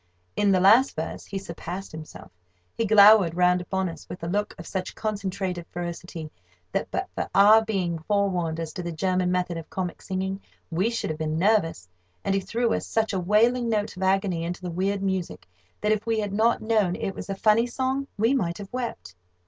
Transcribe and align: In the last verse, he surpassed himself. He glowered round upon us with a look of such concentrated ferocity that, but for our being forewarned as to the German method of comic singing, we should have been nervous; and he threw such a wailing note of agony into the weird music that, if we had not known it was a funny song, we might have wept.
In 0.35 0.49
the 0.49 0.59
last 0.59 0.95
verse, 0.95 1.25
he 1.27 1.37
surpassed 1.37 1.91
himself. 1.91 2.31
He 2.75 2.85
glowered 2.87 3.35
round 3.35 3.61
upon 3.61 3.87
us 3.87 4.09
with 4.09 4.23
a 4.23 4.27
look 4.27 4.55
of 4.57 4.65
such 4.65 4.95
concentrated 4.95 5.67
ferocity 5.69 6.31
that, 6.71 6.89
but 6.89 7.07
for 7.13 7.29
our 7.35 7.63
being 7.63 7.99
forewarned 7.99 8.59
as 8.59 8.73
to 8.73 8.81
the 8.81 8.91
German 8.91 9.31
method 9.31 9.57
of 9.57 9.69
comic 9.69 10.01
singing, 10.01 10.41
we 10.71 10.89
should 10.89 11.11
have 11.11 11.19
been 11.19 11.37
nervous; 11.37 11.87
and 12.23 12.33
he 12.33 12.41
threw 12.41 12.79
such 12.79 13.13
a 13.13 13.19
wailing 13.19 13.69
note 13.69 13.95
of 13.95 14.01
agony 14.01 14.43
into 14.43 14.63
the 14.63 14.71
weird 14.71 15.03
music 15.03 15.47
that, 15.81 15.91
if 15.91 16.03
we 16.07 16.19
had 16.19 16.33
not 16.33 16.63
known 16.63 16.95
it 16.95 17.13
was 17.13 17.29
a 17.29 17.35
funny 17.35 17.67
song, 17.67 18.07
we 18.17 18.33
might 18.33 18.57
have 18.57 18.73
wept. 18.73 19.13